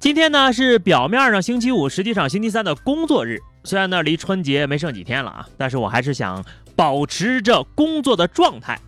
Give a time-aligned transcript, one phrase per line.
[0.00, 3.38] 今天呢是表面上星期五，实际上星期三的工作日。
[3.64, 6.42] 虽然呢离春节没剩几天了啊，但是我还是想
[6.74, 8.80] 保持着工作的状态，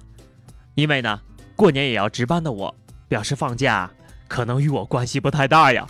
[0.75, 1.20] 因为呢
[1.55, 2.75] 过年也要值班的我，
[3.09, 3.91] 表示放假
[4.27, 5.87] 可能与我关系不太大呀。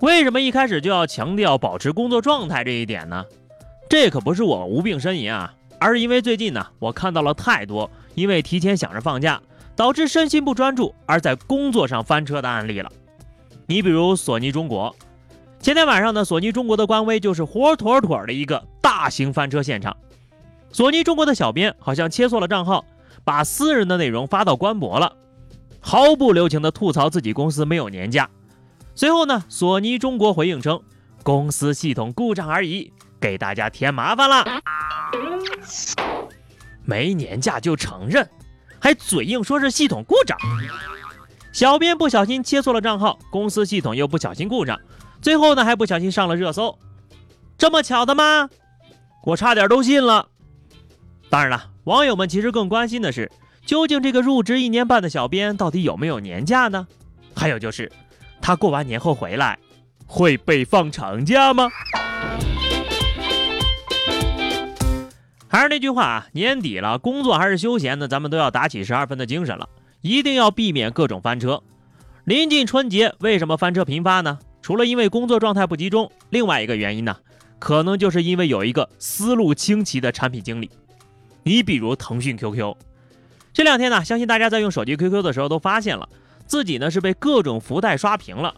[0.00, 3.22] 为什么一开始就要强调保持工作状态这一点呢？
[3.90, 5.52] 这可不是我无病呻吟啊。
[5.78, 9.42] 而是因为最近呢，我看到了太多因为提前想着放假，
[9.76, 12.90] 导致身心不专注而在工作上翻车的案例了。
[13.66, 14.94] 你比如索尼中国，
[15.60, 19.96] 前天晚上呢，索尼中国的官微就是活妥妥的一个大型翻车现场。
[20.70, 22.84] 索尼中国的小编好像切错了账号，
[23.24, 25.16] 把私人的内容发到官博了，
[25.80, 28.28] 毫不留情的吐槽自己公司没有年假。
[28.94, 30.80] 随后呢，索尼中国回应称，
[31.22, 34.44] 公司系统故障而已，给大家添麻烦了。
[36.84, 38.28] 没年假就承认，
[38.84, 40.36] 还嘴硬说是系统故障。
[41.54, 44.78] 小编不小心切错了账号，公司系统又不小心故障，
[45.22, 46.78] 最后呢还不小心上了热搜。
[47.56, 48.50] 这么巧的吗？
[49.24, 50.28] 我差点都信了。
[51.30, 53.32] 当然了，网友们其实更关心的是，
[53.64, 56.86] 究竟这个入职一年半的小编到底有没有年假呢？
[57.34, 57.90] 还有就是，
[58.42, 59.58] 他过完年后回来
[60.06, 61.70] 会被放长假吗？
[65.54, 68.08] 还是那句话啊，年底了，工作还是休闲呢？
[68.08, 69.68] 咱们都要打起十二分的精神了，
[70.00, 71.62] 一定要避免各种翻车。
[72.24, 74.40] 临近春节，为什么翻车频发呢？
[74.62, 77.16] 除了因为工作状态不集中，另外一个原因呢，
[77.60, 80.68] 可能就是因为有一个思路清奇的产品经理。
[81.44, 82.74] 你比如腾讯 QQ，
[83.52, 86.08] 这两天呢，相信大家在用手机 QQ 的时候都发现了，
[86.46, 88.52] 自己呢是被各种福袋刷屏了，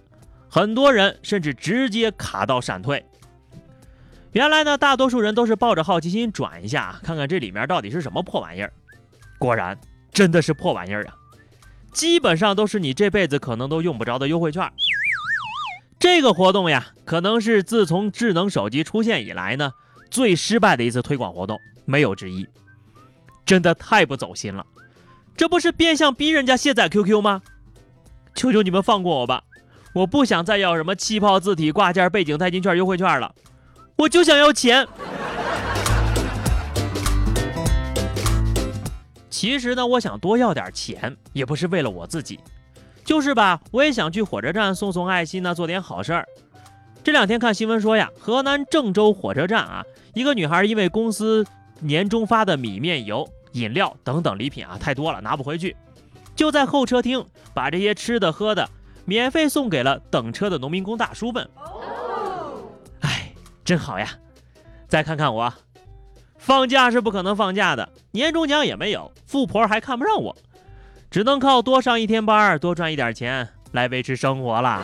[0.49, 3.05] 很多人甚至直接卡到闪退。
[4.37, 8.71] 原来呢，大多数人都是抱着好奇心转一下，看看这里面到底是什么破玩意儿。
[9.39, 9.81] 果然，
[10.13, 11.15] 真的是破玩意儿啊！
[11.91, 14.71] 基本上都是你这辈子可能都用不着的优惠券。
[15.99, 19.73] 这个活动呀，可能是自从智能手机出现以来呢，
[20.11, 22.47] 最失败的一次推广活动，没有之一。
[23.47, 24.67] 真的太不走心了，
[25.35, 27.41] 这不是变相逼人家卸载 QQ 吗？
[28.35, 29.45] 求求你们放过我吧，
[29.95, 33.35] 我不想再要什么气泡字体挂件、背景代金券、优惠券了。
[33.97, 34.87] 我就想要钱。
[39.31, 42.39] 其实呢，我想多要点钱，也不是为了我自己，
[43.05, 46.27] 就是吧，我也想去火车站送送爱心呢，做点好事儿。
[47.03, 51.47] 这两天看新闻说呀，河南郑州火车站啊，一个女孩因为公司
[51.81, 55.77] 年终发的米面油、饮料等等礼品啊太多了，拿不回去，
[56.35, 57.25] 就在候车厅
[57.55, 58.69] 把这些吃的喝的
[59.05, 61.49] 免费送给了等车的农民工大叔们。
[63.67, 64.09] 真好呀！
[64.87, 65.53] 再看看我，
[66.39, 70.37] 放假是不可能放假的，年终奖也没有，富婆还看不上我，
[71.11, 74.83] 只能靠多上一天班，多赚一点钱来维持生活啦。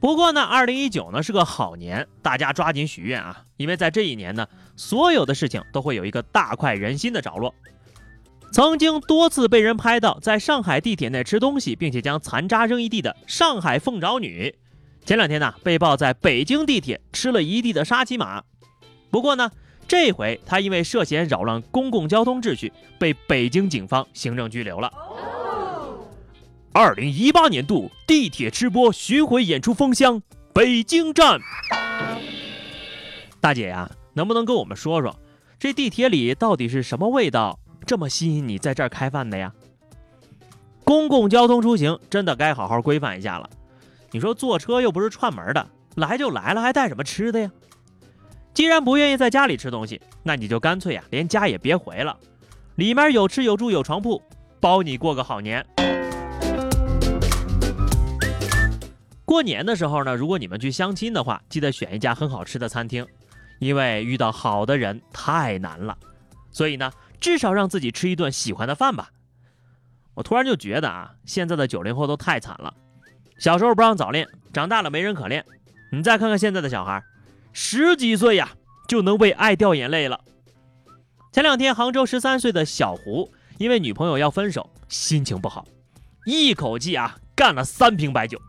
[0.00, 7.54] 不过呢，二零一九呢是个好年，大家抓紧许愿啊，因为在这一年呢，所有的事情都会有一个大快人心的着落。
[8.52, 14.56] 曾经多次被人拍到在上海地铁内吃东西，并且将残渣扔一地的上海凤爪女。
[15.06, 18.42] 前两天呢，被曝在北京地铁吃了一地的沙琪玛。
[19.08, 19.52] 不过呢，
[19.86, 24.92] 这回他因为涉嫌扰乱公共交通秩序，被北京警方行政拘留了。
[26.72, 30.20] 二零一八年度地铁吃播巡回演出封箱，
[30.52, 31.38] 北京站。
[33.40, 35.14] 大姐呀，能不能跟我们说说，
[35.56, 39.52] 这地铁里到底是什么味道，这么吸引你在这儿开饭的呀？
[40.82, 43.48] 公共交通出行真的该好好规范一下了。
[44.12, 47.50] 你说坐车又不是串门的，来就来了，还带什么吃的呀？
[48.54, 52.16] 既然不愿意在家里吃东西，那你就干脆呀，连家也别回了。
[52.76, 54.22] 里面有吃有住有床铺，
[54.60, 55.66] 包你过个好年。
[59.24, 63.06] 过年的时候呢，如果你们去相亲的话，记得选一家很好吃的餐厅，
[63.58, 65.98] 因为遇到好的人太难了。
[66.50, 69.10] 所以呢，至少让自己吃一顿喜欢的饭吧。
[70.14, 72.72] 我突然就觉得啊，现在的九零后都太惨了。
[73.38, 75.44] 小时候不让早恋，长大了没人可恋。
[75.92, 77.02] 你再看看现在的小孩，
[77.52, 78.50] 十几岁呀
[78.88, 80.20] 就能为爱掉眼泪了。
[81.32, 85.66] 前两天，杭州十三岁的小胡因为女朋友要分手，心情不好，
[86.24, 88.40] 一口气啊干了三瓶白酒，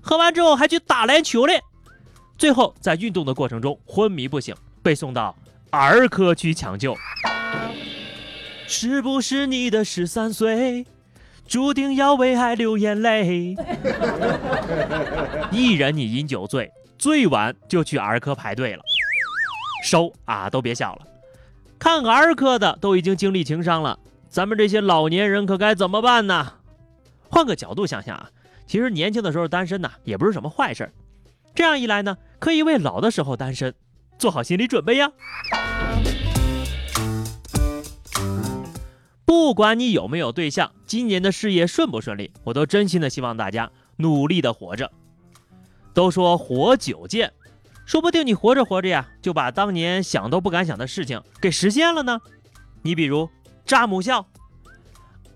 [0.00, 1.60] 喝完之后还去打篮球嘞。
[2.38, 5.36] 最后在运动的过程中昏迷不醒，被送到
[5.70, 6.96] 儿科去抢救。
[8.66, 10.86] 是不是你的十三岁，
[11.46, 13.54] 注定要为爱流眼泪？
[15.52, 18.82] 一人你饮酒醉，最晚就去儿科排队了。
[19.84, 21.06] 收啊，都别笑了，
[21.78, 23.98] 看儿科的都已经经历情伤了，
[24.28, 26.54] 咱们这些老年人可该怎么办呢？
[27.28, 28.30] 换个角度想想啊，
[28.66, 30.90] 其实年轻的时候单身呐，也不是什么坏事。
[31.54, 33.72] 这样一来呢，可以为老的时候单身
[34.18, 35.10] 做好心理准备呀。
[39.46, 44.90] 不管你有没有对象，今年的事业顺不顺利，我都真心的希望大家努力的活着。
[45.94, 47.32] 都说活久见，
[47.84, 52.20] 说不定你活着活着呀，就把当年想都不敢想的事情给实现了呢。
[52.82, 53.30] 你比如
[53.64, 54.26] 炸母校，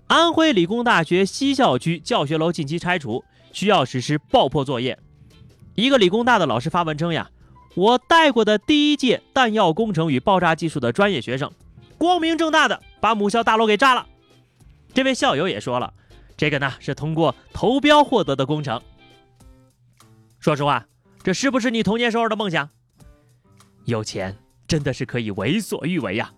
[0.07, 3.23] 安徽理工大学西校区教学楼近期拆除，
[3.53, 4.99] 需要实施爆破作业。
[5.75, 7.29] 一个理工大的老师发文称呀，
[7.75, 11.49] 我带过的第一届弹药工程与爆炸技术的专业学生。
[11.97, 14.07] 光明正大的把母校大楼给炸了。
[14.93, 15.93] 这位校友也说了，
[16.37, 18.81] 这个呢是通过投标获得的工程。
[20.39, 20.85] 说实话，
[21.23, 22.69] 这是不是你童年时候的梦想？
[23.85, 24.37] 有钱
[24.67, 26.31] 真的是可以为所欲为呀！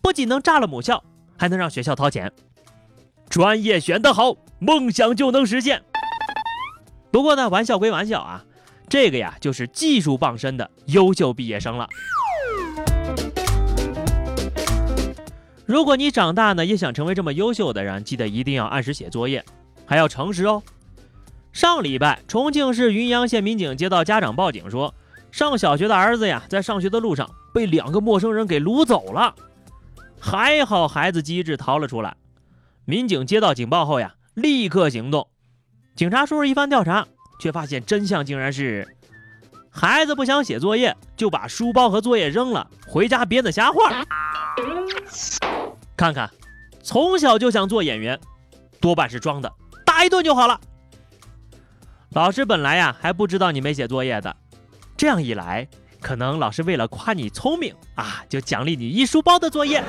[0.00, 1.04] 不仅能炸了母校，
[1.36, 2.32] 还能让学校掏钱。
[3.28, 5.82] 专业选得好，梦想就能实现。
[7.10, 8.44] 不过呢，玩笑归玩笑啊，
[8.88, 11.88] 这个呀就是技术傍身的优秀毕业生了。
[15.68, 19.44] 如果你长大呢也想成为这么优秀的人，记得一定要按时写作业，
[19.84, 20.62] 还要诚实哦。
[21.52, 24.94] 上礼拜，重庆市云阳县民警接到家长报警说，
[25.30, 29.34] 上小学的儿子呀，在上学的路上被两个陌生人给掳走了。
[30.18, 32.16] 还好孩子机智逃了出来。
[32.86, 35.28] 民警接到警报后呀，立刻行动。
[35.94, 37.06] 警察叔叔一番调查，
[37.38, 38.88] 却发现真相竟然是，
[39.68, 44.02] 孩子不想写作业，就把书包和作业扔了，回家编的瞎话。
[45.98, 46.30] 看看，
[46.80, 48.16] 从小就想做演员，
[48.80, 49.52] 多半是装的，
[49.84, 50.60] 打一顿就好了。
[52.10, 54.36] 老师本来呀还不知道你没写作业的，
[54.96, 55.66] 这样一来，
[56.00, 59.82] 可能老师为了夸你聪明啊，就奖励你一书包的作业。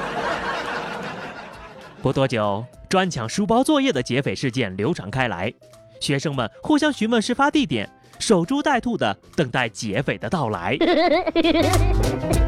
[2.01, 5.53] 不多久，专抢书包作业的劫匪事件流传开来，
[6.01, 10.75] 学生们互相询问事发地点，守株待兔的等待劫匪的到来。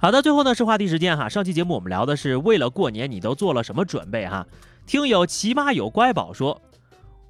[0.00, 1.28] 好的，最后呢是话题时间哈。
[1.28, 4.46] 上期节目我们聊的是为了过年你都做了什么准备哈？
[4.86, 6.62] 听友齐妈有乖宝说，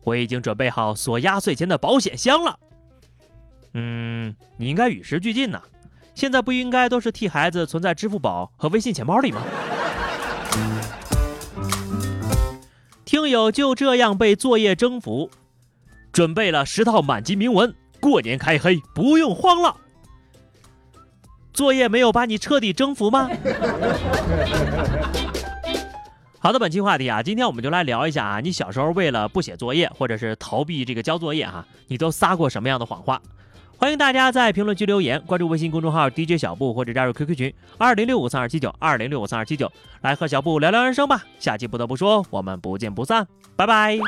[0.04, 2.58] 我已经准备好锁压岁钱的保险箱了。
[3.72, 5.62] 嗯，你应该与时俱进呐，
[6.14, 9.42] 现在不应该都是替孩子存在支付宝和微信钱包里吗？
[13.06, 15.30] 听友就这样被作业征服，
[16.12, 19.74] 准备了十套满级铭文，过年开黑不用慌了。
[21.58, 23.28] 作业没有把你彻底征服吗？
[26.38, 33.20] 好的，本期话题啊，今天我们就来聊一下啊，你小时候为了不写作业或者是逃避这个交作业哈，你都撒过什么样的谎话？
[33.76, 39.69] 欢迎大家在评论区留言，关注微信公众号 DJ 小布或者加入 QQ 群二零六五三二七九二零六五三二七九，
[40.02, 41.25] 来和小布聊聊人生吧。
[41.40, 43.26] 下期不得不说，我们不见不散，
[43.56, 43.99] 拜拜。